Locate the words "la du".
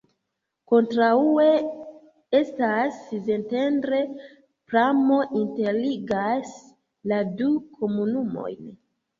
7.13-7.55